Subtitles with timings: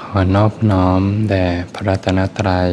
[0.00, 2.70] ขอนอบน้อมแด่พระรัตนตรัย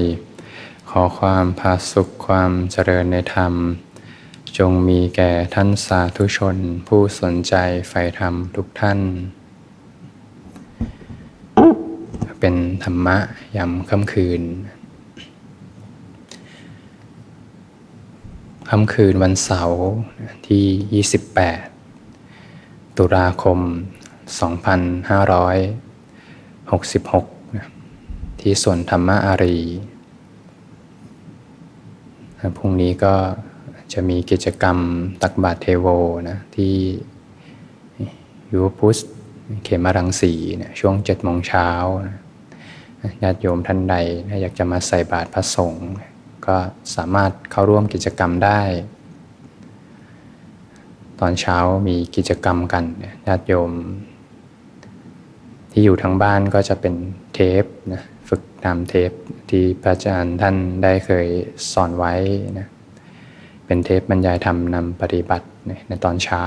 [0.90, 3.54] ขอความพาสุขความเจริญในธรรม
[4.57, 6.57] จงมีแก่ท่านสาธุชน
[6.88, 7.55] ผู้สนใจ
[7.89, 8.99] ใฝ่ธรรมทุกท่าน
[12.40, 13.17] เป็นธรรมะ
[13.58, 14.42] ยำค่ำคืน
[18.70, 19.80] ค่ำคืนวันเสาร์
[20.48, 21.03] ที่
[21.94, 23.59] 28 ตุลาคม
[24.62, 25.91] 2500
[26.62, 29.57] 66 ที่ส่วนธรรมอารี
[32.57, 33.13] พรุ่งนี้ก็
[33.93, 34.77] จะมีกิจกรรม
[35.21, 35.88] ตักบาตรเทโว
[36.29, 36.73] นะที่
[38.52, 38.97] ยูพุส
[39.63, 41.69] เขมรังสีนะช่วง7จ็ดโมงเช้า
[43.23, 43.95] ญาติโยมท่านใด
[44.41, 45.89] อยากจะมาใส่บาตรพระสงฆ์
[46.45, 46.55] ก็
[46.95, 48.61] สามารถเข้าร่วมกิจกรรมได้
[51.19, 51.57] ตอนเช้า
[51.88, 52.83] มีกิจกรรมกัน
[53.27, 53.71] ญาติโยม
[55.71, 56.93] ที่อยู่ทั้งบ้านก็จะเป็น
[57.34, 59.11] เทปนะฝึกตามเทป
[59.49, 61.27] ที่พระอาจารย์ท่านได้เคย
[61.72, 62.14] สอนไว้
[62.59, 62.67] นะ
[63.66, 65.47] เป็นเทปบรรยายธรรมนำปฏิบัติ
[65.88, 66.45] ในตอนเช้า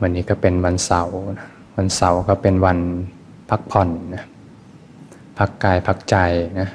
[0.00, 1.18] วันนี้ก็เป็นวันเสาร์
[1.76, 2.78] วันเสาร์ก็เป็นวัน
[3.50, 4.24] พักผ่อนนะ
[5.38, 6.16] พักกายพักใจ
[6.60, 6.68] นะ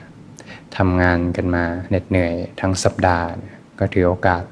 [0.78, 4.44] ทำงานกันมาเหน็ดเหนื่อยทั้งสัปดาห์นะก็ถือโอกาส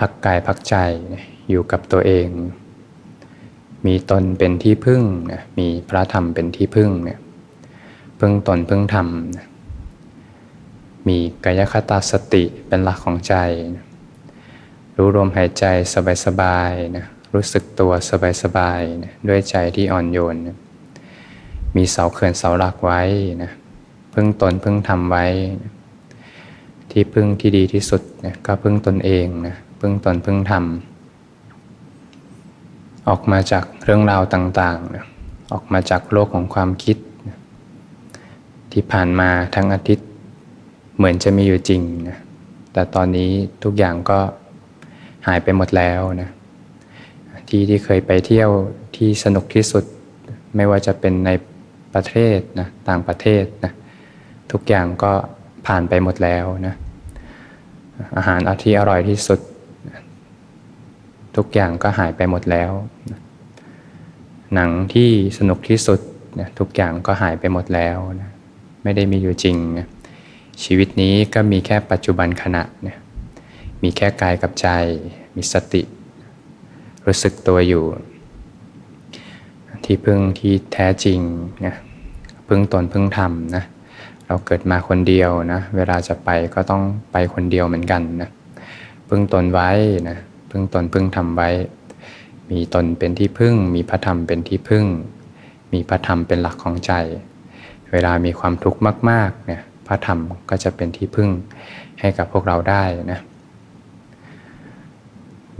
[0.00, 0.76] พักกายพักใจ
[1.14, 2.28] นะอยู่กับตัวเอง
[3.86, 7.18] มีตนเป็นที่พึ่งนะมีพระธรรมเป็นที่พึ่งเนี่ย
[8.20, 9.46] พึ่งตนพึ่งธรรมนะ
[11.08, 13.34] มีกายคตาสติเป็นหลักของใจ
[13.76, 13.84] นะ
[14.96, 15.64] รู้ลมหายใจ
[16.24, 17.92] สบายๆนะรู้สึกตัว
[18.42, 20.56] สบายๆนะด้วยใจที่อ่อนโยนนะ
[21.76, 23.00] มีเสาเขื่อนเสาหลักไว้
[23.42, 23.50] นะ
[24.14, 25.26] พึ่งตนพึ่งทำไว้
[25.62, 25.72] นะ
[26.90, 30.97] ที่พึ่งที่ดีที่สุดนะก็พึ่งตนเองนะพึ่งตนพึ่งทำ
[33.08, 36.96] ออกมาจากเรื่องราวต่างๆ ออกมาจากโลกของความคิด
[38.72, 40.08] ที่ผ่านมาทั้งอาทิตย์
[40.96, 42.18] เหมือนจะมีอยู่จริงนะ
[42.72, 43.30] แต่ตอนนี้
[43.64, 44.20] ทุกอย่างก็
[45.26, 46.30] หายไปหมดแล้วนะ
[47.48, 48.50] ที่ที่เคยไปเที่ยว
[48.96, 49.84] ที่สนุกที่สุด
[50.56, 51.30] ไม่ว่าจะเป็นใน
[51.94, 53.72] ประเทศนะต่างประเทศนะ
[54.52, 55.12] ทุกอย่างก็
[55.66, 56.74] ผ่านไปหมดแล้วนะ
[58.16, 59.40] อาหารอาที่อร่อยที่สุด
[61.38, 62.72] ทุกอย่างก็หายไปหมดแล้ว
[64.54, 66.00] หนังที่สนุกที่สุด
[66.40, 68.30] นะทุกอย่างก็หายไปหมดแล้วนะ
[68.82, 69.86] ไม่ได้มีอยู่จริงนะ
[70.64, 72.96] ชีวิตนี้ก็มีแค่ปัจจุบันขณะนะ
[73.82, 74.68] มีแค่กายกับใจ
[75.36, 75.82] มีสติ
[77.06, 77.84] รู้สึกตัวอยู่
[79.84, 81.20] ที่พึ่งที่แท้จริง
[81.66, 81.74] นะ
[82.48, 83.64] พึ่งตนพึ่งธรรมนะ
[84.26, 86.82] เราเกิดมาคนเดียวนะเวลาจะไปก็ต้อง
[87.12, 88.30] ไปคนเดียวเหมือนกันนะ
[89.08, 89.70] พึ่งตนไว้
[90.10, 90.18] นะ
[90.50, 91.50] พึ่งตนพึ่งทำไว้
[92.50, 94.84] มีตนเป็นที่พึ่ง มีพระธรรมเป็นที่พึ่ง
[95.72, 96.92] มีพระธรรมเป็นหลักของใจ
[97.92, 100.18] เวลามีความทุกข์มากๆเนี่ยพระธรรม
[100.50, 101.30] ก็จะเป็นที่พึ่ง
[102.00, 103.20] ให้กับพวกเราได้นะ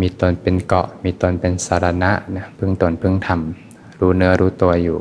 [0.01, 3.41] มีตนเป็นเกาะ มีตนเป็นสารณะนะพึ่งตนพึ่งธรรม
[4.01, 4.99] รู้เนื้อรู้ตัวอยู่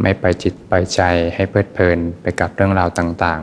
[0.00, 1.00] ไม่ไปจิตไปใจ
[1.34, 3.40] ให้เพลิดเพลินไปกับเรื่องราวต่าง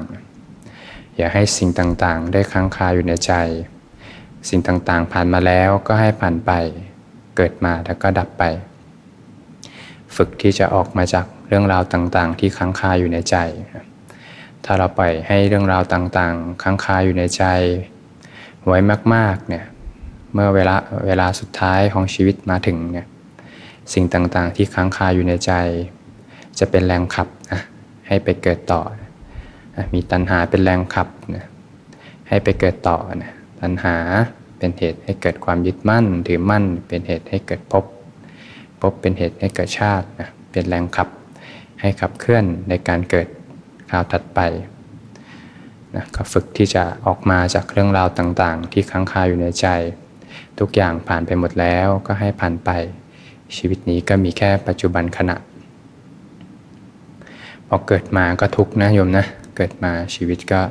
[0.58, 3.34] ๆ อย่าให้สิ่งต่างๆ ได้ค้างคาอยู่ในใจ
[4.50, 6.52] สิ่งต่างๆ ผ่านมาแล้วก็ให้ผ่านไป
[7.36, 8.44] เกิดมาแล้วก็ดับไป
[10.16, 13.36] ฝึกที่จะออกมาจากเรื่องราวต่างๆ ที่ค้างคาอยู่ในใจ
[14.66, 17.44] ถ้าเราปล่อยให้เรื่องราวต่างๆ ค้างคาอยู่ในใจ
[18.68, 18.78] ไว้
[19.14, 19.66] มาก ๆ เนี่ย
[20.34, 20.76] เมื่อเวลา
[21.06, 23.08] เวลาสุดท้ายของชีวิตมาถึงเนี่ย
[23.94, 25.54] สิ่งต่างๆ ที่ค้างคาอยู่ในใจ
[26.60, 27.62] จะเป็นแรงขับนะ
[28.08, 28.82] ให้ไปเกิดต่อ
[29.94, 31.46] มีตัณหาเป็นแรงขับนะ
[32.30, 33.32] ให้ไปเกิดต่อนะ
[33.62, 33.96] ตัณหา
[34.58, 37.86] เป็นเหตุให้เกิดความยึดมั่นถือมั่น เป็นเหตุให้เกิดภพ
[38.82, 41.10] ภพเป็นเหตุให้เกิดชาตินะเป็นแรงขับ
[41.82, 43.28] ให้ขับเคลื่อนในการเกิด
[43.90, 44.40] คราวถัดไป
[45.96, 49.68] นะก็ฝึกที่จะออกมาจากเรื่องราวต่างๆ ที่ค้างคาอยู่ในใจ
[50.60, 52.70] ทุกอย่างผ่านไปหมดแล้วก็ให้ผ่านไป
[53.56, 55.36] ชีวิตนี้ก็มีแค่ปัจจุบันขณะ
[57.68, 59.26] พอเกิดมาก็ทุกนะโยมนะ
[59.58, 60.62] เกิดมาชีวิตก็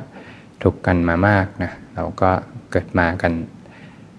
[0.63, 2.31] ทุกกันมามากนะ เราก็
[2.71, 3.33] เกิดมากัน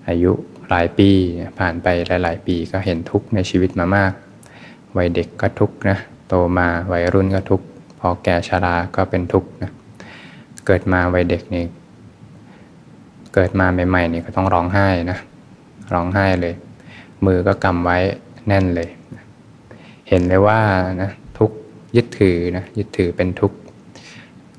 [0.09, 0.33] อายุ
[0.69, 1.11] หลายปี
[1.59, 4.13] ผ่านไปหลาย ๆ ปีก็เห็นทุกข์ในชีวิตมามาก
[4.97, 7.67] วัยเด็กก็ทุกข์นะโตมาวัยรุ่นก็ทุกข์
[8.01, 9.71] พอแก่ชราก็เป็นทุกข์นะ
[10.67, 11.65] เกิดมาวัยเด็กนี่
[13.35, 15.19] เกิดมาใหม่ๆนี่ก็ต้องร้องไห้นะ
[15.95, 16.55] ร้องไห้เลย
[17.27, 17.99] มือก็กำไว้
[18.49, 18.89] แน่นเลย
[20.09, 20.61] เห็นเลยว่า
[21.03, 21.51] นะทุก
[21.97, 23.53] ยึดถือนะยึดถือเป็นทุก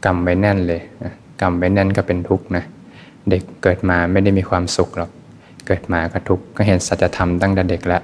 [0.06, 2.64] กำไว้แน่นเลยนะกำไว้แน่นก็เป็นทุกนะ
[3.30, 5.12] เด็กเกิดมาไม่ได้มีความสุขหรอก
[5.72, 8.04] เกิดมาก็ทุกก็เห็นสัจธรรมตั้งแต่เด็กแล้ว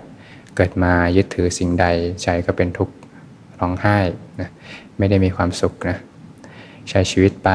[0.55, 1.85] เกิดมายึดถือสิ่งใด
[2.23, 2.93] ใจก็เป็นทุกข์
[3.59, 3.99] ร้องไห้
[4.39, 4.49] นะ
[4.97, 5.97] ไม่ได้มีความสุขนะ
[6.89, 7.49] ใช้ชีวิตไป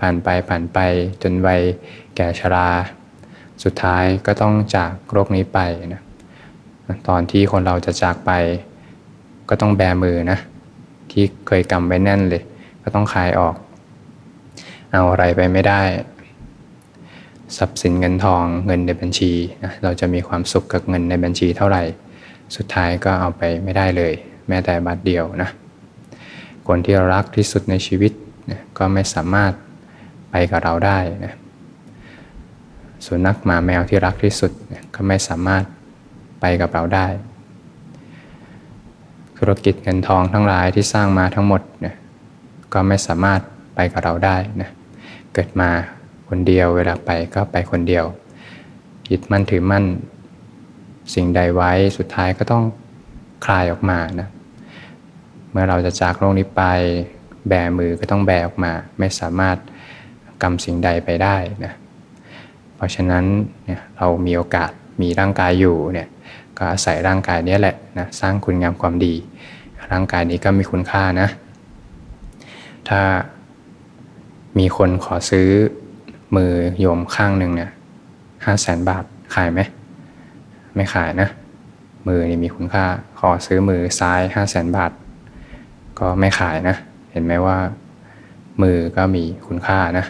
[0.00, 0.78] ผ่านไปผ่านไป
[1.22, 1.60] จนวัย
[2.16, 2.68] แก่ชรา
[3.64, 5.58] สุดท้ายก็ต้องจากโรคนี้ไป
[5.94, 6.02] นะ
[7.08, 8.32] ตอนที่คนเราจะจากไป
[9.48, 10.38] ก็ต้องแบมือนะ
[11.10, 12.42] ที่เคยกำไว้แน่นเลย
[12.82, 13.54] ก็ต้องคลายออก
[14.92, 15.82] เอาอะไรไปไม่ได้
[17.56, 19.32] ทรัพย์สินเงินทองเงินในบัญชี
[19.64, 21.82] นะเราจะมีความสุขกับเงินในบัญชีเท่าไหร่
[22.56, 24.12] สุดท้ายก็เอาไปไม่ได้เลย
[24.48, 25.50] แม้แต่บาทเดียวนะ
[26.68, 28.12] คนที่เรารักที่สุดในชีวิต
[28.50, 29.52] นะก็ไม่สามารถ
[30.30, 31.34] ไปกับเราได้นะ
[33.06, 35.64] สุนัขหมาแมวที่รักที่สุดนะก็ไม่สามารถ
[36.40, 37.06] ไปกับเราได้
[39.38, 41.94] ธุรกิจเงินทองทั้งหลายที่สร้างมาทั้งหมดนะ
[42.72, 43.40] ก็ไม่สามารถ
[43.74, 44.70] ไปกับเราได้นะ
[45.34, 45.70] เกิดมา
[46.30, 48.04] คนเดียว เวลาไปก็ไปคนเดียว
[49.10, 49.84] ยึดมั่นถือมั่น
[51.14, 52.64] สิ่งใดไว้สุดท้ายก็ต้อง
[53.44, 54.28] คลายออกมานะ
[55.50, 56.62] เมื่อเราจะจากโลกนี้ไป
[57.48, 59.56] แบมือก็ต้องแบออกมา ไม่สามารถ
[60.42, 61.72] กำสิ่งใดไปได้นะ
[62.76, 63.24] เพราะฉะนั้น
[63.64, 66.08] เนี่ยเรามีโอกาสมีร่างกายอยู่เนี่ย
[66.58, 69.14] ก็อาศัยร่างกายนี้แหละนะสร้างคุณงามความดี
[69.92, 71.28] ร่างกายนี้ก็มีคุณค่านะ
[72.88, 73.00] ถ้า
[74.58, 75.48] มีคนขอซื้อ
[76.36, 77.70] มือโยมข้างหนึ่งเนี่ย
[78.44, 79.04] ห้าแสนบาท
[79.34, 79.60] ขายไหม
[80.74, 81.28] ไม่ขายนะ
[82.08, 82.84] มือนี่มีคุณค่า
[83.18, 84.92] ขอซื้อมือซ้ายห้าแสนบาท
[85.98, 86.76] ก็ไม่ขายนะ
[87.12, 87.58] เห็นไหมว่า
[88.62, 90.04] มือก็มีคุณค่านะ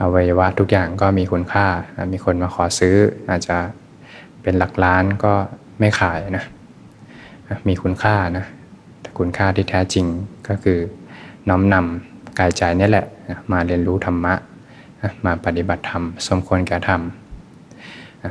[0.00, 1.66] อวัยวะทุกอย่างก็มีคุณค่า
[2.12, 2.96] มีคนมาขอซื้อ
[3.30, 3.58] อาจจะ
[4.42, 5.34] เป็นหลักล้านก็
[5.80, 6.44] ไม่ขายนะ
[7.68, 8.44] มีคุณค่านะ
[9.00, 10.06] แต่คุณค่าที่แท้จริง
[10.48, 10.78] ก็คือ
[11.48, 13.06] น้อมนำกายใจนี่แหละ
[13.52, 14.34] มาเรียนรู้ธรรมะ
[15.24, 17.02] มาปฏิบัติธรรม สมควรแก่ธรรม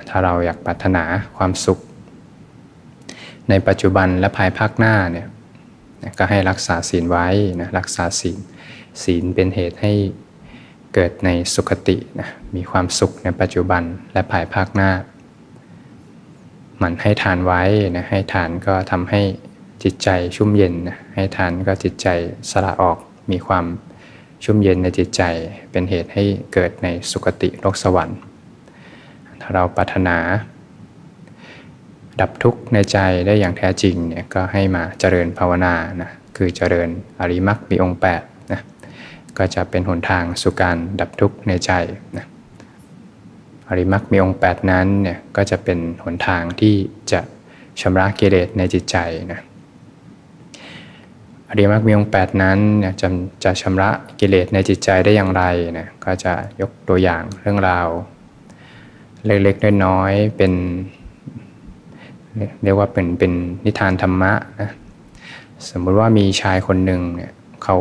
[0.09, 1.03] ถ้าเราอยากปรารถนา
[1.37, 1.79] ความสุข
[3.49, 5.27] ในปัจจุบันและภายภาคหน้าเนี่ย
[6.17, 7.27] ก็ให้รักษาศีลไว้
[7.61, 8.39] นะรักษาศีล
[9.03, 9.93] ศีลเป็นเหตุให้
[10.93, 13.83] เกิดในสุขตินะมีความสุขในปัจจุบัน
[14.13, 14.91] และภายภาคหน้า
[16.81, 17.61] มันให้ทานไว้
[17.95, 19.21] นะให้ทานก็ทำให้
[19.83, 22.07] จิตใจชุ่มเย็นนะให้ทานก็จิตใจ
[22.51, 22.97] สละออก
[23.31, 23.65] มีความ
[24.43, 25.21] ชุ่มเย็นในจิตใจ
[25.71, 28.19] เป็นเหตุให้เกิดในสุคติโลกสวรรค์
[29.41, 30.17] ถ้าเราปรารถนา
[32.21, 36.89] ดับทุกข์ในใจได้อย่างแท้จริงเนี่ยก็ให้มาเจริญภาวนานะคือเจริญ
[37.19, 38.61] อริมักมีองค์8นะ
[39.37, 41.71] ก็จะเป็นหนทางสู่การดับทุกข์ในใจ
[42.17, 42.25] นะ
[43.69, 46.75] อริมักมีองค์ 8 นั้นเนี่ยก็จะเป็นหนทางที่
[47.11, 47.19] จะ
[47.81, 48.97] ชำระกิเลสในจิตใจ
[49.31, 49.39] นะ
[51.49, 52.59] อริยมรรคมีองค์แปดนั้น
[53.01, 53.09] จะ
[53.43, 55.43] จะชำระกิเลสในจิตใจได้อย่างไร
[55.79, 57.87] นะก็จะยกตัวอย่างเรื่องราว
[59.25, 60.53] เล็กๆน้อยๆเป็น
[62.63, 63.31] เรียกว่าเป็นเป็น
[63.65, 64.31] นิทานธรรมะ
[64.61, 64.69] นะ
[65.69, 67.31] สมมุติว่ามีชายคนหนึ่งเนี่ย
[67.63, 67.77] เขา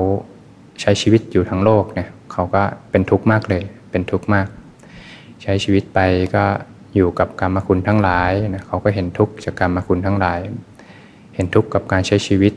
[0.80, 4.46] ใช้ชีวิตอยู่ทั้งโลกเนี่ยเขาก็เป็นทุกข์มากเลย เป็นทุกข์มาก
[5.42, 5.98] ใช้ชีวิตไป
[6.34, 6.44] ก็
[6.94, 10.38] อยู่กับกรรมคุณทั้งหลายนะเขาก็เห็นทุกข์จากกรรมคุณทั้งหลาย
[11.34, 12.52] เห็นทุกข์กับการใช้ชีวิต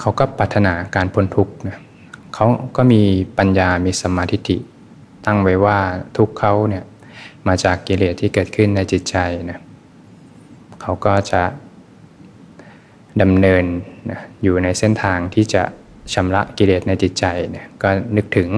[0.00, 1.78] เขาก็ปรารถนาการพ้นทุกข์นะ
[2.34, 2.46] เขา
[2.76, 3.02] ก็มี
[3.38, 4.56] ปัญญามีสมาธิิ
[5.26, 5.78] ตั้งไว้ว่า
[6.16, 6.84] ทุกเขาเนี่ย
[7.46, 9.16] มาจากกิเลสที่เกิดขึ้นในจิตใจ
[9.50, 9.60] นะ
[10.80, 11.42] เขาก็จะ
[13.22, 13.64] ดำเนิน
[14.10, 15.62] นะอยู่ในเส้นทางที่จะ
[16.14, 18.48] ชำระกิเลสในจิตใจเนี่ยก็นึกถึง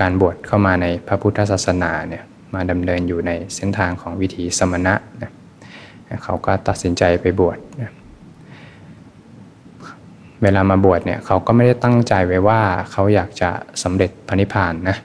[0.00, 2.24] การบวชเข้ามาในพระพุทธศาสนาเนี่ย
[2.54, 5.32] มาดำเนินอยู่ในเส้นทางของวิถีสมณะนะ
[6.24, 7.90] เขาก็ตัดสินใจไปบวชนะ
[10.42, 12.60] เวลามาบวชเนี่ยเขาก็ไม่ได้ตั้งใจไว้ว่า
[12.92, 13.50] เขาอยากจะ
[13.82, 14.96] สำเร็จพระนิพพานนะ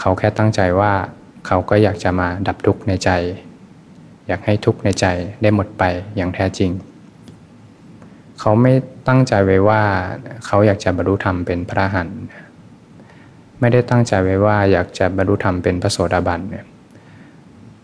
[0.00, 0.92] เขาแค่ตั้งใจว่า
[1.46, 3.10] เขาก็อยากจะมาดับทุกข์ในใจ
[4.28, 5.06] อยากให้ทุกข์ในใจ
[5.42, 5.84] ได้หมดไป
[6.16, 6.70] อย่างแท้จริง
[8.40, 8.72] เขาไม่
[9.08, 9.82] ตั้งใจไว้ว่า
[10.46, 12.08] เขาอยากจะบรรลุธรรมเป็นพระหัน
[13.60, 16.66] ไม่ได้ตั้งใจไว้ว่าอยากจะบรรลุธรรมเป็นพระโสดาบันเนี่ย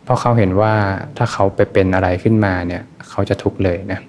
[0.04, 0.74] เพราะเขาเห็นว่า
[1.16, 4.04] ถ้าเขาไปเป็นอะไรขึ้นมาเนี่ยเขาจะทุกข์เลยนะเ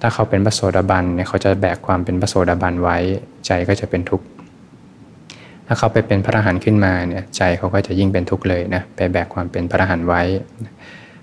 [0.00, 2.98] ถ้าเขาเป็นพระโสดาบันเนี่ยเขาจะแบกความเป็นพระโสดาบันไว้
[3.46, 4.26] ใจก็จะเป็นทุกข์
[5.66, 10.22] ถ้าเขาไปเป็นพระอรหันต์ขึ้นมาเนี่ยใจเขาก็จะยิ่งเป็นทุกข์เลยนะไปแบกความเป็นพระอรหันต์ไว้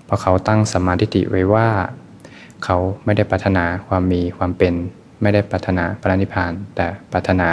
[0.04, 1.68] เพราะเขาตั้งสมาธิิไว้ว่า
[2.64, 4.74] เขาไม่ได้ปรารถนาความมีความเป็น
[5.22, 7.48] ไม่ได้ปรารถนาพระนิพพาน แต่ปรารถนา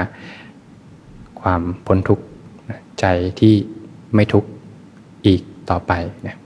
[1.41, 2.23] ความพ้นทุกข์
[2.99, 3.05] ใจ
[3.39, 3.53] ที่
[4.15, 4.49] ไม่ทุกข์
[5.25, 5.91] อีกต่อไป
[6.23, 6.37] เนี่ย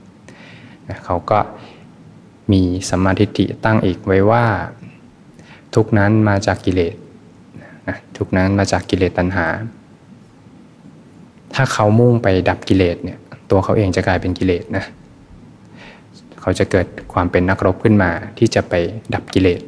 [1.04, 1.38] เขาก็
[2.52, 4.44] มีสมาธิิตั้งอีกไว้ว่า
[5.74, 6.94] ทุกนั้นมาจากกิเลส
[8.16, 9.46] ทุกนั้นมาจากกิเลสตัณหา
[11.54, 13.18] ถ้าเขามุ่งไปดับกิเลสเนี่ย
[13.50, 14.84] ตัวเขาเองจะกลายเป็นกิเลสนะ
[16.40, 18.74] เขาจะเกิดความเป็นนักรบขึ้นมาที่จะไป
[19.14, 19.60] ดับกิเลส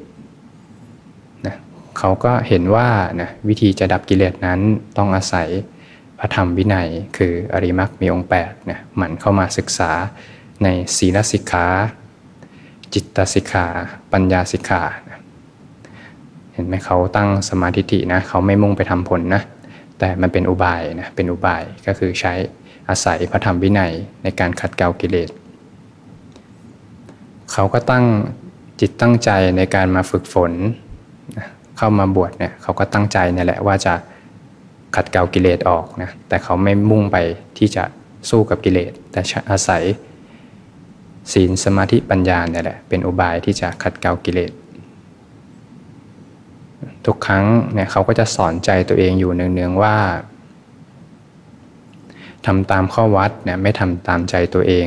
[1.46, 1.54] นะ
[1.98, 2.88] เขาก็เห็นว่า
[3.20, 4.60] นะวิธีจะดับกิเลสนั้น
[4.96, 5.48] ต้องอาศัย
[6.18, 9.90] พระธรรมวินัย คืออริมักมีองค์8นะหมั่นเข้ามาศึกษา
[10.62, 11.66] ในศีลสิกขา
[12.94, 13.66] จิตตสิกขา
[14.12, 14.82] ปัญญาสิกขา
[16.52, 19.42] เห็นไหมเขาตั้งสมาธินะเขาไม่มุ่งไปทำผลนะ
[19.98, 22.32] แต่มันเป็นอุบายนะเป็นอุบายก็คือใช้
[22.88, 25.30] อาศัยพระธรรมวินัยในการขัดเกลากิเลส
[27.52, 28.04] เขาก็ตั้ง
[28.80, 30.52] จิตตั้งใจในการมาฝึกฝน
[31.78, 33.94] เข้ามาบวชเนี่ยเขาก็ตั้งใจนี่แหละว่าจะ
[34.96, 37.16] ขัดเกลากิเลสออกนะแต่เขาไม่มุ่งไป
[37.58, 37.84] ที่จะ
[38.30, 39.20] สู้กับกิเลสแต่
[39.50, 39.82] อาศัย
[41.32, 44.52] ศีลสมาธิปัญญาเนี่ยแหละเป็นอุบายที่จะขัดเกลากิเลส
[47.06, 49.96] ทุกครั้งเนี่ยเขาก็จะสอนใจตัวเองอยู่เนืองๆว่า
[52.46, 54.86] ทำตามข้อวัดเนี่ยไม่ทำตามใจตัวเอง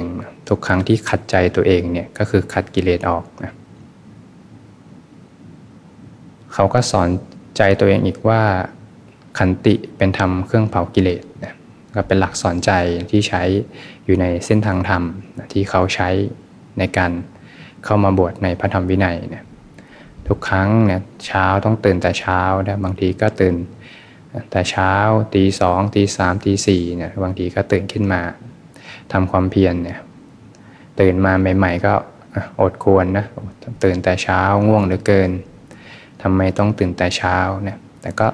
[0.50, 3.54] ทุกครั้งที่ขัดใจตัวเองเนี่ยก็คือขัดกิเลสออกนะ
[6.54, 7.10] เขาก็สอน
[7.58, 8.42] ใจตัวเองอีกว่า
[9.38, 11.54] ขันติเป็นธรรมเครื่องเผากิเลสนะ
[11.96, 12.72] ก็เป็นหลักสอนใจ
[13.12, 13.44] ที่ใช้
[14.06, 15.04] อยู่ในเส้นทางธรรม
[15.52, 16.10] ที่เขาใช้
[16.80, 17.12] ในการ
[17.86, 19.44] เข้ามาบวชในพระธรรมวินัยเนี่ย
[20.28, 23.56] ทุกครั้งเนี่ยเช้าต้องตื่นแต่เช้านะบางทีก็ตื่น
[24.52, 24.94] แต่เช้า
[25.36, 28.22] ตีสองตีสามตีสี่เนี่ยบางทีก็ตื่นขึ้นมา
[29.12, 30.00] ทำความเพียรเนี่ย
[31.00, 31.94] ตื่นมาใหม่ ๆ ก็
[32.62, 33.26] อดควรนะ
[33.84, 35.32] ตื่นแต่เช้าง่วงเหลือเกิน
[36.22, 38.28] ทำไมต้องตื่นแต่เช้าเนี่ยแต่ก็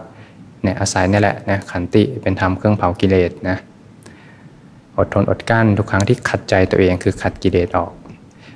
[0.63, 3.57] เนี่ยอาศัยนี่แหละนะขันติเป็นธรรมเครื่องเผากิเลสนะ
[4.97, 7.93] อดทนอดกั้นทุกครั้งที่ขัดใจตัวเองคือขัดกิเลสออก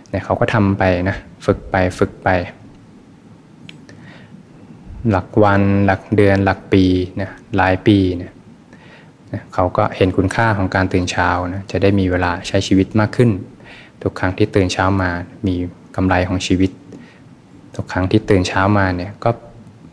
[0.09, 2.29] เนี่ยเขาก็ทำไปนะฝึกไปฝึกไป
[5.09, 6.85] หลักวันหลักเดือนหลักปี
[7.21, 8.31] นะหลายปีเนี่ย
[9.53, 13.29] เขาก็เห็นคุณค่าของการตื่นเช้านะจะได้มีเวลาใช้ชีวิตมากขึ้น
[14.01, 15.09] ทุกครั้งที่ตื่นเช้ามา
[15.47, 15.55] มี
[15.95, 16.71] กำไรของชีวิต
[17.75, 19.29] ทุกครั้งที่ตื่นเช้ามาเนี่ยก็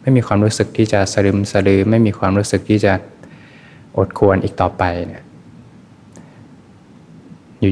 [0.01, 2.93] ไม่มีความรู้สึกที่จะสลืมสลือไม่มีความรู้สึกที่จะ
[3.97, 5.23] อดควรอีกต่อไปเนี่ย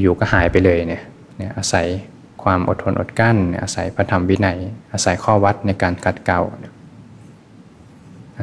[0.01, 1.01] อยู่ๆก็หายไปเลยเนี่ย
[1.57, 1.87] อาศัย
[2.43, 4.59] ความอดทนอดกั้น อาศัยพระธรรมวินัย
[4.93, 6.41] อาศัยข้อวัดในการกัดเก่า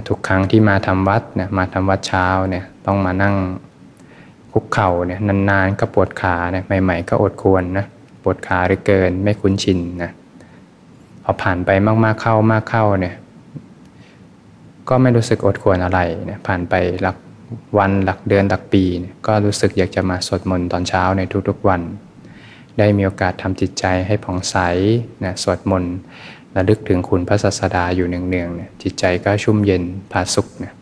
[0.08, 3.34] ทุกครั้งที่มาทำวัดเนี่ยมาทำวัดเช้าเนี่ยต้องมานั่ง
[4.52, 7.86] คุกเข่าเนี่ยนานๆก็ปวดขาเนี่ยใหม่ ๆ ก็อดควรนะ
[8.22, 10.10] ปวดขาหรือเกินไม่คุ้นชินนะ
[11.22, 11.70] พอผ่านไป
[12.04, 13.14] มากๆเข้ามากเข้าเนี่ย
[14.88, 17.16] ก็ไม่รู้สึกอดควรอะไรเนี่ยผ่านไปหลัก
[17.78, 18.84] วันหลักเดือนหลักปี
[19.26, 21.82] ก็รู้สึกอยากจะมาสวดมนต์ตอนเช้าในทุกๆวัน
[22.78, 24.56] ได้มีโอกาสทำจิตใจให้ผ่องใส
[25.24, 25.94] นะสวดมนต์
[26.56, 30.74] ระลึกถึงคุณพระศาสดาอยู่เนืองๆเนี่ยจิตใจก็ชุ่มเย็นผาสุกนี่ย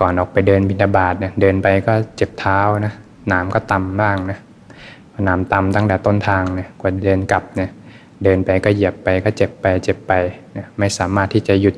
[0.00, 2.94] ก่อนออกไปเดินบิณฑบาตเนี่ยเดินไปก็เจ็บเท้านะ
[3.32, 4.38] น้ำก็ต่ำบ้างนะ
[5.28, 7.70] น้ำต่ำตั้งแต่ต้นทางเนี่ยกว่าเดินกลับเนี่ย
[8.24, 10.12] เดินไปก็เหยียบไปก็เจ็บไปเจ็บไป
[10.78, 11.76] ไม่สามารถที่จะหยุด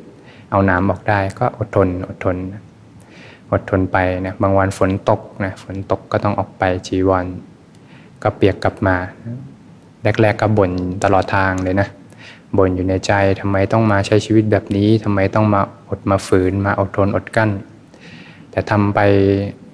[0.50, 2.36] เอาน้ำออกได้ก็อดทนอดทน
[3.52, 7.26] อดทนไปนี่ยบางวันฝนตกนะฝนตกก็ต้องออกไปจีวร
[8.22, 8.96] ก็เปียกกลับมา
[10.02, 10.70] แรกๆก็บ่น
[11.04, 11.88] ตลอดทางเลยนะ
[12.58, 17.50] บ่นอยู่ในใจทำไมต้องมาใช้ชีวิตแบบนี้ทำไมต้องมาอดมาฝืนมาอดทนอดกั้น
[18.50, 19.00] แต่ทำไป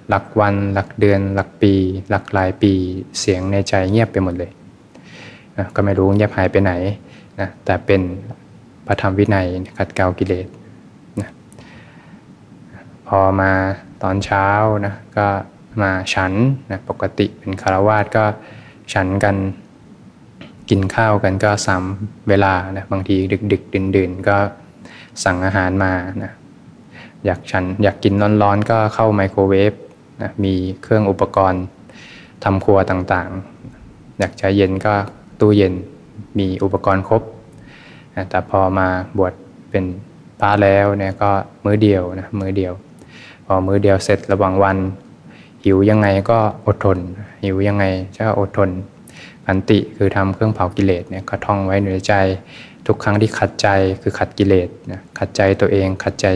[0.09, 1.73] หลักวันหลักเดือน หลักปี
[2.09, 2.73] หลักหลายปี
[3.19, 4.51] เสียงในใจเงียบไปหมดเลย
[5.57, 6.73] นะก็ไม่รู้เงียบหายไปไหน
[7.39, 8.01] นะแต่เป็น
[8.87, 10.47] พระธรรมวินัยขัดเกลากิเลส
[13.07, 13.51] พอมา
[14.03, 14.47] ตอนเช้า
[14.85, 15.27] นะก็
[15.81, 16.33] มาฉัน
[16.71, 18.25] นะปกติเป็นคารวาสก็
[18.93, 19.35] ฉันกัน
[20.69, 24.37] กินข้าวกันก็ซ้ำเวลานะบางทีดึกดึกดื่นดื่นก็
[25.23, 26.31] สั่งอาหารมานะ
[27.25, 29.73] อยากฉันอยากกินร้อนๆ ก็เข้าไมโครเวฟ
[30.21, 31.63] นะมีเครื่องอุปกรณ์
[32.43, 34.93] ทำครัวต่างๆ อยากใช้เย็นก็
[35.39, 35.73] ตู้เย็น
[36.39, 37.21] มีอุปกรณ์ครบ
[38.15, 38.87] นะแต่พอมา
[39.17, 39.33] บวช
[39.69, 39.85] เป็น
[40.39, 41.31] พระแล้วเนี่ยก็
[41.63, 42.73] มื้อเดียวนะมื้อเดียว
[43.49, 44.77] พอมื้อเดียวเสร็จระหว่างวัน
[45.63, 46.97] หิวยังไงก็อดทน
[47.43, 47.85] หิวยังไง
[48.17, 48.69] ก็อดทน
[49.45, 52.13] ขันติคือทำเครื่องเผากิเลสเนี่ยก็ท่องไว้ในใจ
[52.87, 53.67] ทุกครั้งที่ขัดใจ
[54.01, 56.27] คือขัดกิเลสนะขัดใจตัวเองขัดใจ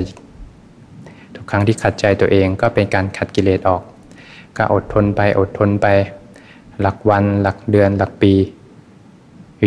[1.35, 3.83] ทุกครั้งที่ขัดใจตัวเองก็เป็นการขัดกิเลสออก
[4.57, 5.87] ก็อดทนไปอดทนไป
[6.81, 8.33] หลักวันหลักเดือนหลักปี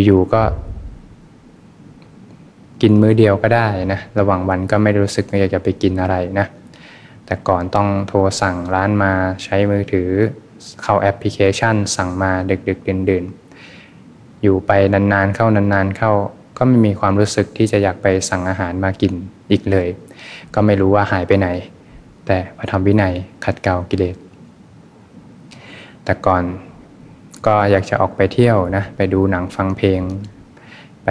[0.07, 0.43] อยู่ๆก็
[2.83, 6.47] กินมื้อเดียวก็ได้นะระหว่างวันก็ไม่รู้สึกอยากจะไปกินอะไรนะ
[7.27, 9.13] แต่ก่อนต้องโทรสั่งร้านมา
[9.45, 10.11] ใช้มือถือ
[10.83, 12.33] เข้าแอปพลิเคชัน สั่งมา
[12.69, 16.13] ดึกๆดื่นๆอยู่ไปนานๆเข้านานๆเข้า
[16.59, 19.13] ก็ไม่มีความรู้สึกที่จะอยากไปสั่งอาหารมากิน
[19.51, 19.89] อีกเลย
[20.55, 21.49] ก็ไม่รู้ว่าหายไปไหน
[22.27, 23.15] แต่พระธรรมวินัย
[23.45, 24.17] ขัดเกลากิเลส
[26.05, 26.43] แต่ก่อน
[27.47, 30.01] ก็อยากจะออกไปเที่ยวนะไปดูหนังฟังเพลง
[31.05, 31.09] ไป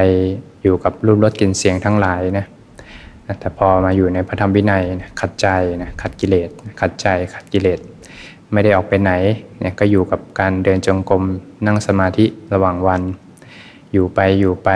[0.61, 2.45] อยู่กับรูปรสกลิ่นเสียงทั้งหลายนะ
[3.39, 5.47] แต่พอมาอยู่ในพระธรรมวินัยนะขัดใจ
[5.81, 6.49] นะขัดกิเลส
[6.81, 7.79] ขัดใจขัดกิเลส
[8.51, 9.11] ไม่ได้ออกไปไหน
[9.59, 11.23] เนี่ยก็อยู่กับการเดินจงกรม
[11.65, 13.01] นั่งสมาธิระหว่างวัน
[13.93, 14.69] อยู่ไปอยู่ไป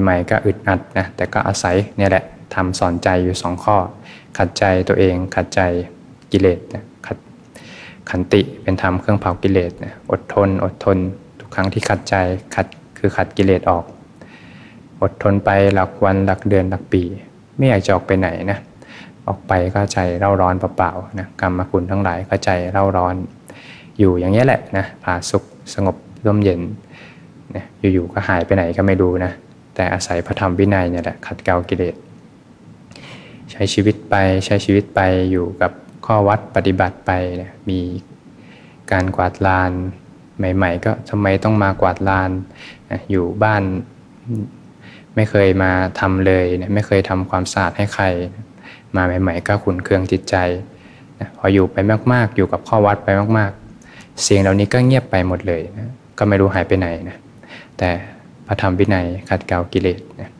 [0.00, 3.76] ใหม่ ๆ ก็อึดอัดนะแต่ก็อาศัยเนี่ยแหละทำสอนใจอยู่สองข้อ
[4.38, 5.60] ขัดใจตัวเองขัดใจ
[6.32, 7.18] กิเลสนะขัด
[8.10, 10.98] ขันติเป็นธรรมเครื่องเผากิเลสนะอดทนอดทน
[11.40, 12.14] ทุกครั้งที่ขัดใจ
[12.54, 12.66] ขัด
[12.98, 13.84] คือขัดกิเลสออก
[15.02, 17.02] อดทนไปหลักวันหลักเดือนหลักปี
[17.56, 18.58] ไม่อยากจะออกไปไหนนะ
[19.28, 23.14] ออกไปก็ใจเร่าร้อนเปล่าๆนะกรรมคุณทั้งหลายก็ใจเร่าร้อน
[23.98, 26.60] อยู่อย่างนี้แหละนะผาสุขสงบร่มเย็น
[27.54, 29.32] นะอยู่ๆก็หายไปไหนก็ไม่รู้นะ
[29.74, 31.94] แต่อาศัยพระธรรมวินัยเนี่ยแหละขัดเกลากิเลส
[33.50, 34.14] ใช้ชีวิตไป
[34.46, 35.00] ใช้ชีวิตไป
[35.30, 35.72] อยู่กับ
[36.06, 37.10] ข้อวัดปฏิบัติไป
[37.42, 37.80] นะมี
[38.92, 39.70] การกวาดลาน
[40.38, 42.30] ใหม่ ๆ ก็ทำไมต้องมากวาดลาน
[42.90, 43.62] นะอยู่บ้าน
[45.18, 48.04] ไม่เคยมาทำเลยนะไม่เคยทำความสะอาดให้ใคร
[48.96, 50.36] มาใหม่ ๆ ก็ขุนเคืองจิตใจ
[51.20, 51.76] นะพออยู่ไป
[52.12, 53.08] มากๆ อยู่กับข้อวัดไป
[53.38, 57.16] มากๆ เสียงเหล่านี้ก็เงียบไปหมดเลยนะก็ไม่รู้หายไปไหนนะ
[57.78, 57.90] แต่
[58.46, 60.30] พระธรรมวินัยขัดเกลากิเลสนะ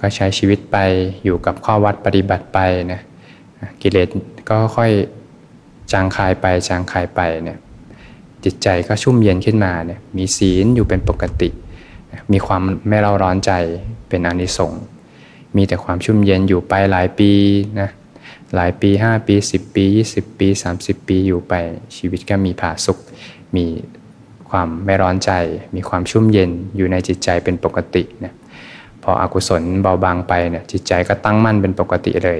[0.00, 0.76] ก็ใช้ชีวิตไป
[1.24, 2.58] อยู่กับข้อวัดปฏิบัติไป
[2.92, 3.00] นะ
[3.82, 4.08] กิเลส
[4.50, 4.90] ก็ค่อย
[5.92, 7.58] จางคายไปจางคายไปเนี่ย
[8.44, 11.48] จิตใจก็ชุ่มเย็นขึ้นมาเนี่ยมีศีลอยู่เป็นปกติ
[12.32, 13.52] มีความไม่เร่าร้อนใจ
[14.08, 14.82] เป็นอนิสงส์
[15.56, 17.32] มีแต่ความชุ่มเย็นอยู่ไปหลายปี
[17.80, 17.90] นะ
[18.54, 20.48] หลายปี 5 ปี 10 ปี 20 ปี
[20.78, 21.54] 30 ปีอยู่ไป
[21.96, 22.98] ชีวิตก็มีผาสุข
[23.56, 23.66] มี
[24.50, 25.30] ความไม่ร้อนใจ
[25.76, 28.32] มีความชุ่มเย็นอยู่ในจิตใจเป็นปกตินะ
[29.02, 32.38] พออกุศลเบาบางไปเนี่ยจิตใจก็ตั้งมั่นเป็นปกติเลย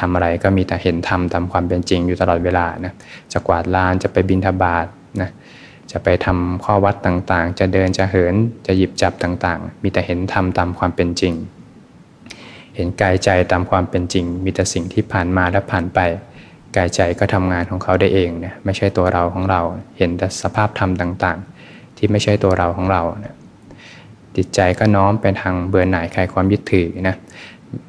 [0.00, 2.92] ทำอะไรก็มีแต่เห็นธรรมตามความเป็นจริงอยู่ตลอดเวลานะ
[3.32, 4.86] จะกวาดลานจะไปบินทบาท
[5.20, 5.30] นะ
[5.92, 8.34] จะไปทำข้อวัดต่างๆ จะเดินจะเหิน
[8.66, 11.34] จะหยิบจับต่างๆ มีแต่เห็นธรรมตามความเป็นจริง
[12.74, 15.98] เห็นกายใจตามความเป็นจริง มีแต่สิ่งที่ผ่านมาและผ่านไป
[16.76, 19.60] กายใจก็ทำงานของเขาได้เองนะไม่ใช่ตัวเราของเรา
[19.98, 23.36] เห็นแต่สภาพธรรมต่างๆ ที่ไม่ใช่ตัวเราของเรานะ
[24.36, 27.16] จิตใจก็น้อมไปทางเบื่อหน่ายคลายความยึดถือนะ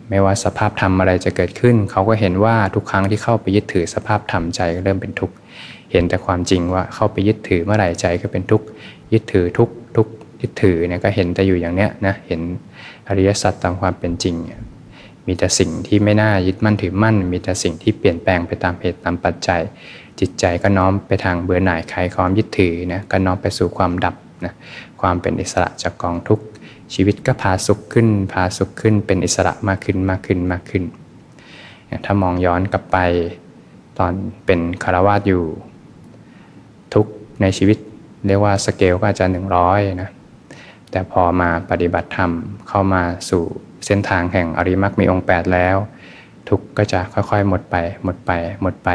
[0.10, 5.36] ไม่ว่าสภาพธรรมอะไรจะเกิดขึ้น เขาก็เห็นว่าทุกครั้งที่เข้าไปยึดถือสภาพธรรมใจก็เริ่มเป็นทุกข์
[5.92, 8.66] เห็นแต่ความจริงว่าเข้าไปยึดถือเมื่อไหร่ใจก็เป็นทุกข์
[9.14, 10.08] ยึดถือทุกทุก
[10.42, 12.42] ยึดถือเนี่ยก็เห็นแต่อยู่อย่างเนี้ยนะเห็น
[13.08, 14.36] อริยสัจตามความเป็นจริง
[15.28, 19.62] มีแต่สิ่งที่ไม่น่ายึดมั่นถือมั่น มีแต่สิ่งที่เปลี่ยนแปลงไปตามเหตุตามปัจจัย
[20.20, 24.54] จิตใจก็น้อมไปทางเบื่อหน่ายคลายความยึดถือนะก็น้อมไปสู่ความดับนะ
[25.02, 26.46] ความเป็นอิสระจากกองทุกข์
[26.94, 30.84] ชีวิตก็พาสุขขึ้น พาสุขขึ้นเป็นอิสระมากขึ้นมากขึ้นมากขึ้น
[32.06, 32.98] ถ้ามองย้อนกลับไป
[34.00, 34.14] ตอน
[34.46, 35.44] เป็นคารวาสอยู่
[37.42, 37.78] ในชีวิต
[38.28, 40.10] เรียกว่าสเกลก็อาจจะหนึ่งร้อยนะ
[40.92, 42.32] แต่พอมาปฏิบัติธรรม
[42.70, 43.44] เข้ามาสู่
[43.86, 45.78] เส้นทางแห่งอริมักมีองค์ 8 แล้ว
[46.50, 48.90] ทุกก็จะค่อยๆ หมดไป หมดไป หมดไป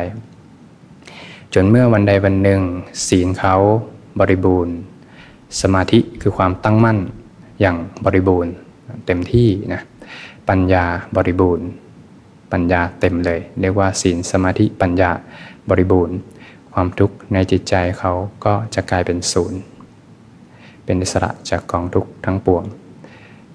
[1.55, 2.61] จนเมื่อวันใดวันหนึ่ง
[3.09, 3.55] ศีลเขา
[4.21, 4.75] บริบูรณ์
[5.61, 6.99] สมาธิคือความตั้งมั่น
[7.61, 8.53] อย่างบริบูรณ์
[9.07, 9.83] เต็มที่นะ
[10.49, 10.85] ปัญญา
[11.17, 11.67] บริบูรณ์
[12.53, 15.11] ปัญญาเต็มเลย เรียกว่าศีลสมาธิปัญญา
[15.71, 16.17] บริบูรณ์
[16.75, 18.13] ความทุกข์ในจิตใจเขา
[18.45, 19.61] ก็จะกลายเป็นศูนย์
[20.85, 22.65] เป็นอิสระจากกองทุกข์ทั้งปวง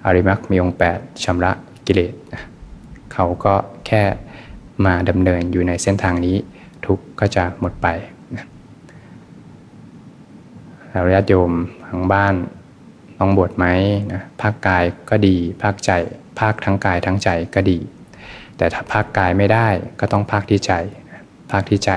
[0.05, 1.51] อริมักมีองค์ 8ชำระ
[1.85, 2.13] กิเลส
[3.13, 3.53] เขาก็
[3.87, 4.03] แค่
[4.85, 6.37] มาดำเนินอยู่ในเส้นทางนี้
[6.85, 7.87] ทุกข์ก็จะหมดไป
[10.91, 11.51] เราญาติโยม
[11.87, 12.35] ทางบ้าน
[13.19, 13.65] ต้องบวชไหม
[14.13, 15.91] นะภาคกายก็ดี ภาคใจ
[16.39, 17.77] ภาคทั้งกายทั้งใจก็ดี
[18.57, 19.67] แต่ถ้าภาคกายไม่ได้
[19.99, 20.73] ก็ต้องภาคที่ใจ
[21.51, 21.91] ภาคที่ใจ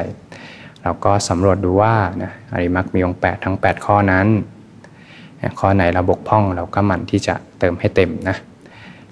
[0.83, 1.95] เราก็สำรวจดูว่า
[2.53, 4.27] อริมักมีองค์8ทั้ง 8 ข้อนั้น
[5.61, 8.37] ข้อไหนเราบกพร่องเราก็หมั่นที่จะเติมให้เต็มนะ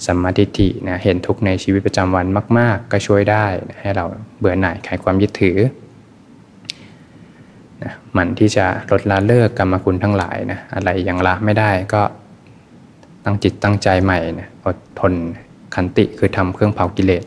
[0.06, 2.26] สัมมาทิฏฐินะเห็นทุกในชีวิตประจำวัน
[2.58, 3.44] มาก ๆ ก็ช่วยได้
[3.80, 4.04] ให้เรา
[4.38, 5.58] เบื่อหน่ายคลายความยึดถือ
[7.82, 12.02] นะมันที่จะลดละเลิกกรรมคุณทั้งหลายนะอะไรยังละไม่ได้ก็
[13.24, 15.12] ตั้งจิตตั้งใจใหม่นะอดทน
[15.74, 17.24] ขันติคือทำเครื่องเผากิเลส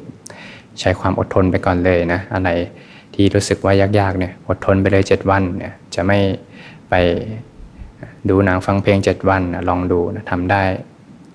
[0.79, 2.49] ใช้ความอดทนไปก่อนเลยนะอะไร
[3.13, 6.19] ที่รู้สึกว่ายากๆเนี่ยอดทนไปเลย 7 วันเนี่ยจะไม่
[6.89, 6.93] ไป
[8.29, 10.61] ดูหนังฟังเพลง 7 วันลองดูนะทำได้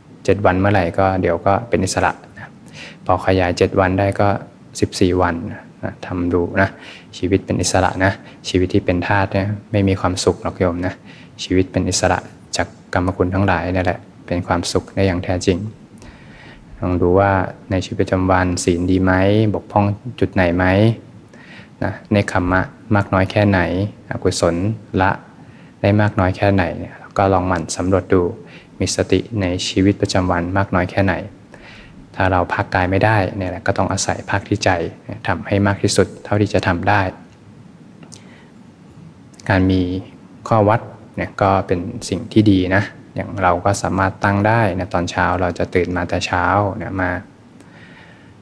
[0.06, 2.48] 7 วันเมื่อไหร่ก็เดี๋ยวก็เป็นอิสระนะ
[3.06, 4.28] พอขยาย 7 วันได้ก็
[4.74, 6.68] 14 วันนะนะทำดูนะ
[7.18, 8.12] ชีวิตเป็นอิสระนะ
[8.48, 10.94] ชีวิตที่เป็นทาสเนี่ยไม่มีความสุขหรอกโยมนะ
[11.44, 12.18] ชีวิตเป็นอิสระ
[12.56, 15.58] จากกรรมคุณทั้งหลายนี่แหละเป็นความสุขได้อย่างแท้จริง
[16.80, 17.30] ลองดูว่า
[17.70, 19.12] ในชีวิตประจำวันศีลดีไหม
[19.54, 19.84] บกพร่อง
[20.20, 20.64] จุดไหนไหม
[21.84, 22.60] นะในขมมะ
[22.94, 23.60] มากน้อยแค่ไหน
[24.10, 24.54] อกุศล
[25.00, 25.10] ละ
[25.82, 28.22] ได้มากน้อยแค่ไหนเนี่ยก็ลองหมั่นสำรวจดู
[28.80, 31.14] มีสติในชีวิตประจำวันมากน้อยแค่ไหน
[32.14, 34.70] ถ้าเราพักกายไม่ได้เนี่ยก็ต้องอาศัยพักที่ใจ
[35.26, 37.02] ทำให้มากที่สุดเท่าที่จะทำได้
[39.48, 39.82] การมี
[40.48, 40.80] ข้อวัด
[41.16, 42.82] เนี่ยก็เป็นสิ่งที่ดีนะ
[43.14, 46.44] อย่างเราก็สามารถตั้งได้นะตอนเช้าเราจะตื่นมาแต่เช้า
[46.78, 47.10] เนี่ยมา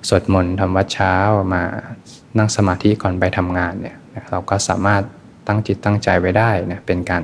[0.08, 1.14] สวดมนต์ทำวัดเช้า
[1.54, 1.62] มา
[2.38, 3.96] นั่งสมาธิก่อนไปทำงานเนี่ย
[4.30, 5.02] เราก็สามารถ
[5.46, 7.22] ตั้งจิตตั้งใจไว้ได้นะเป็นการ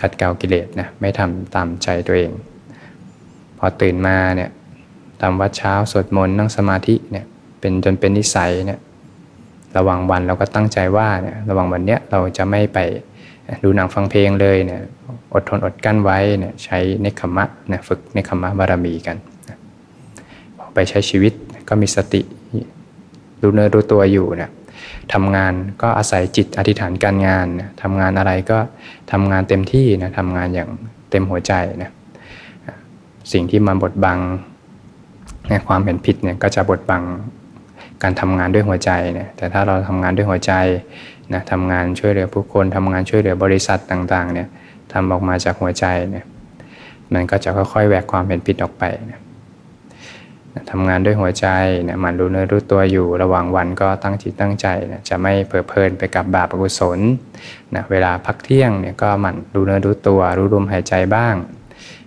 [0.00, 2.30] ขัดเกลากิเลสนะไม่ทำตามใจตัวเอง
[3.58, 4.50] พอตื่นมาเนี่ย
[5.20, 7.24] ทำวัดเช้าสวดมนต์นั่งสมาธิเนี่ย
[7.60, 8.80] เป็นจนเป็นนิสัยเนี่ย
[9.76, 12.78] ระหว่างวันเราก็ตั้งใจว่าเนี่ยระหว่างวันเนี้ยเราจะไม่ไป
[13.62, 14.80] ดูหนังฟังเพลงเลยเนี่ย
[15.34, 19.16] อดทนอดกั้นไว้เนี่ยใช้เนคขมะนะฝึกเนคขมะบารมีกัน
[20.74, 21.32] ไปใช้ชีวิต
[21.68, 22.22] ก็มีสติ
[23.42, 24.50] รู้เนื้อรู้ตัวอยู่เนี่ย
[25.12, 28.58] ทำงานก็อาศัยจิตอธิษฐานการงานนะทำงานอะไรก็
[29.12, 30.70] ทำงานเต็มที่นะทำงานอย่าง
[31.10, 31.90] เต็มหัวใจนะ
[33.32, 34.18] สิ่งที่มาบดบัง
[35.50, 37.02] ในความเห็นผิดเนี่ยก็จะบดบัง
[38.02, 40.52] การทำงานด้วยหัวใจเนี่ยแต่ถ้าเราทำงานด้วยหัวใจ
[41.32, 44.48] นะทำงานช่วยเหลือผู้คนทำงานช่วยเหลือบริษัทต่างๆเนี่ย
[44.92, 46.24] ทำออกมาจากหัวใจเนี่ย
[47.14, 49.20] มันก็จะค่อยๆแหวกความเห็นผิดออกไปนะ
[50.70, 51.46] ทำงานด้วยหัวใจ
[51.84, 56.98] เนี่ยมันรู้เนื้อรู้ตัวอยู่ระหว่างวันก็ตั้งจิตตั้งใจนะจะไม่เพลิดเพลินไปกับบาปอกุศล
[57.74, 61.34] นะเวลาพักเที่ยงเนี่ยก็มันรู้เนื้อรู้ตัว รู้ลมหายใจบ้าง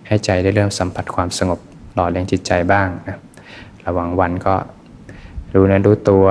[0.06, 1.60] ให้ใจได้เริ่มสัมผัสความสงบ
[1.94, 3.18] หล่อเลี้ยงจิตใจบ้างนะ
[3.86, 4.54] ระหว่างวันก็
[5.54, 6.26] รู้เนื้อรู้ตัว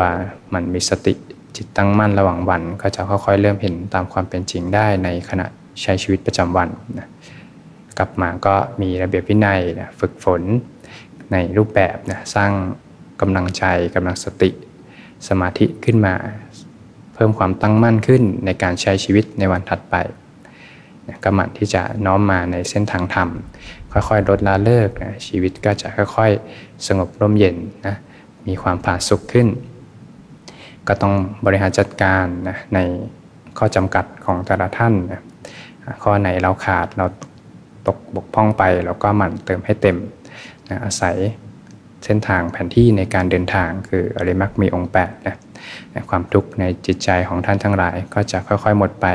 [0.53, 1.13] มันมีสติ
[1.55, 5.45] จิตตั้งมั่นระหว่างวัน ก็จะค่อยๆเริ่มเห็นตามความเป็นจริงได้ในขณะ
[5.81, 6.69] ใช้ชีวิตประจำวัน
[6.99, 7.07] นะ
[7.97, 10.41] กลับมาก็มีระเบียบวินัยนะฝึกฝน
[11.31, 12.51] ในรูปแบบนะสร้าง
[13.21, 13.63] กำลังใจ
[13.95, 14.49] กำลังสติ
[15.27, 16.15] สมาธิขึ้นมา
[17.13, 19.95] เพิ่มความตั้งมั่นขึ้นในการใช้ชีวิตในวันถัดไป
[21.07, 23.29] นะก็หมั่นที่จะน้อมมาในเส้นทางธรรม
[23.91, 27.55] ค่อยๆลดละเลิกนะชีวิตก็จะค่อยๆ สงบร่มเย็น
[27.87, 27.95] นะ
[28.47, 29.47] มีความผาสุกขึ้น
[30.87, 31.13] ก็ต้อง
[31.45, 32.79] บริหารจัดการนะใน
[33.57, 35.21] ข้อจำกัดของแต่ละท่านนะ
[36.03, 37.05] ข้อไหนเราขาดเรา
[37.87, 39.97] ตกบกพร่องไปเราก็หมั่นเติมให้เต็ม
[40.71, 41.17] นะอาศัย
[42.05, 45.35] เส้นทางแผนที่ในการเดินทางคืออริมักมีองค์8นะ
[45.93, 49.05] นะความทุกข์ในจิตใจของท่านทั้งหลาย ก็จะค่อยๆหมดไป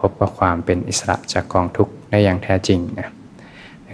[0.00, 3.08] พบกับความเป็นอิสระจากกองทุกข์ได้อย่างแท้จริงนะ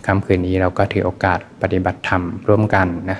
[0.06, 3.18] ค่ำคืนนี้เราก็ถือโอกาสปฏิบัติธรรมร่วมกันนะ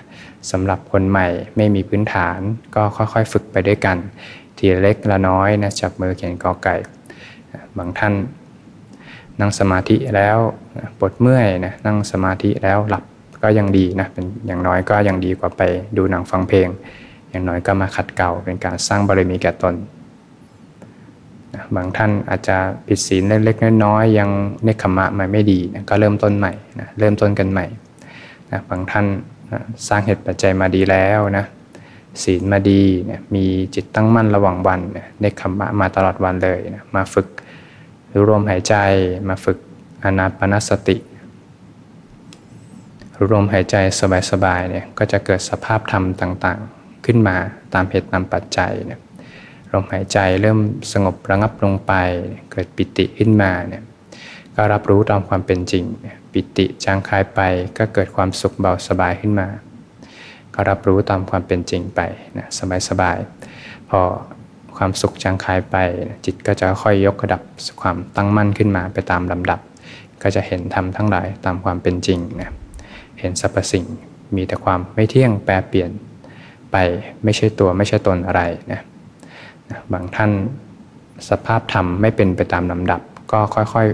[0.50, 2.38] สำหรับคนใหม่ไม่มีพื้นฐาน
[2.74, 3.96] ก็ค่อยๆ ฝึกไปด้วยกัน
[4.56, 6.76] ทีเล็กละน้อยนะจับมือเขียนกอไก่
[7.78, 8.14] บางท่าน
[9.40, 10.38] นั่งสมาธิแล้ว
[10.98, 13.04] ปวดเมื่อยนะนั่งสมาธิแล้วหลับ
[13.46, 15.62] ก็ยังดีนะเป็นอย่างน้อยก็ยังดีกว่าไป
[15.96, 16.68] ดูหนังฟังเพลง
[17.30, 19.74] อย่างน้อยก็มาขัดเกลาเป็นการสร้างบารมีแก่ตน
[21.54, 22.56] นะบางท่านอาจจะ
[22.86, 24.30] ผิดศีลเล็กๆน้อยๆยัง
[24.64, 27.66] เนคขมะมาไม่ดีนะก็เริ่มต้นใหม่นะเริ่มต้นกันใหม่
[28.52, 29.06] นะบางท่าน
[29.52, 31.44] นะสร้างเหตุปัจจัยมาดีแล้วนะ
[32.22, 37.26] ศีลมาดีนะมีจิตตั้งมั่นระหว่างวันนะเนคขมะมาตลอดวันเลยนะมาฝึก
[38.12, 38.74] รู้ลมหายใจ
[39.28, 39.58] มาฝึก
[40.04, 40.96] อนาปนสติ
[43.16, 43.76] รู้ลมหายใจ
[44.30, 47.36] สบายๆเนี่ยก็จะเกิดสภาพธรรมต่างๆ ขึ้นมา
[47.74, 49.00] ตามเหตุตามปัจจัยเนี่ย
[49.72, 50.58] ลมหายใจเริ่ม
[50.92, 51.92] สงบระงับลงไป
[52.52, 53.82] เกิดปิติขึ้นมาเนี่ย
[54.56, 55.84] ก็รับรู้ตามความเป็นจริง
[56.32, 57.40] ปิติจางคายไป
[57.78, 59.48] ก็เกิดความสุขเบาสบายขึ้นมา
[60.54, 62.00] ก็รับรู้ตามความเป็นจริงไป
[62.38, 62.46] นะ
[62.88, 64.00] สบายๆพอ
[64.76, 65.76] ความสุขจางคายไป
[66.24, 67.42] จิตก็จะค่อยยกระดับ
[67.80, 69.60] ความตั้งมั่นขึ้นมาไปตามลำดับ
[70.22, 72.52] ก็จะเห็นธรรมทั้งหลายตามความเป็นจริงนะ
[73.20, 73.84] เห็นสรรพสิ่ง
[74.36, 75.90] มีแต่ความไม่เที่ยงแปรเปลี่ยน
[76.72, 76.76] ไป
[77.24, 78.80] ไม่ใช่ตัวไม่ใช่ตนอะไรนะ
[79.92, 80.30] บางท่าน
[81.28, 83.00] สภาพธรรมไม่เป็นไปตามลำดับ
[83.32, 83.86] ก็ค่อย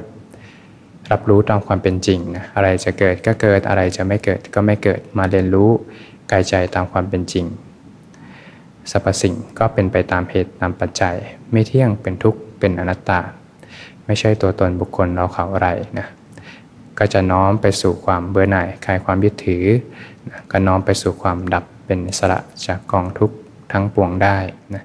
[0.51, 5.71] ๆ รับรู้ตามความเป็นจริงนะอะไรจะเกิดก็เกิดอะไรจะไม่เกิดก็ไม่เกิดมาเรียนรู้
[6.31, 7.47] กายใจตามความเป็นจริง
[8.91, 11.17] สรรพสิ่งก็เป็นไปตามเหตุตามปัจจัย
[11.53, 13.21] ไม่เที่ยงเป็นทุกข์เป็นอนัตตา
[14.07, 16.07] ไม่ใช่ตัวตนบุคคลเราเขาอะไรนะ
[16.99, 19.65] ก็จะน้อมไปสู่ความเบื่อหน่ายคลายความยึดถือ
[20.51, 23.37] ก็น้อมไปสู่ความดับเป็นสระจากกองทุกข์
[23.73, 24.37] ทั้งปวงได้
[24.75, 24.83] นะ